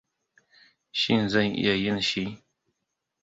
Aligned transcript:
Shin 0.99 1.23
zan 1.31 1.49
iya 1.59 1.73
yin 1.83 1.99
shi? 2.09 2.23